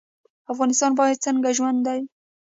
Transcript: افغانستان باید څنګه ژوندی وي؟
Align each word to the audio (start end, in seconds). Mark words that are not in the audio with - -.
افغانستان 0.51 0.91
باید 0.99 1.23
څنګه 1.25 1.49
ژوندی 1.57 1.99
وي؟ 2.01 2.05